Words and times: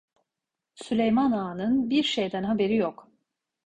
Süleyman 0.73 1.31
Ağa'nın 1.31 1.89
bir 1.89 2.03
şeyden 2.03 2.43
haberi 2.43 2.75
yok… 2.75 3.07